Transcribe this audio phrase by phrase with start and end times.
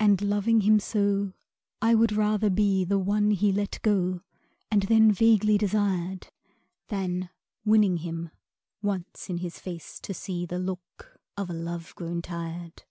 [0.00, 1.32] And loving him so,
[1.80, 4.20] I would rather be The one he let go
[4.68, 6.26] and then vaguely desired,
[6.88, 7.30] Than,
[7.64, 8.30] winning him,
[8.82, 12.82] once in his face to see The look of a love grown tired.